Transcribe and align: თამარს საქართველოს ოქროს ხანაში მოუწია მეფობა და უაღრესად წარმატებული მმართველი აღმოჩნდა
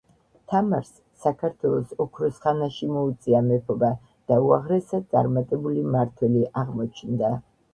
თამარს 0.51 0.87
საქართველოს 1.25 1.91
ოქროს 2.05 2.39
ხანაში 2.47 2.89
მოუწია 2.93 3.43
მეფობა 3.49 3.91
და 4.33 4.39
უაღრესად 4.47 5.07
წარმატებული 5.13 5.85
მმართველი 5.91 6.45
აღმოჩნდა 6.65 7.33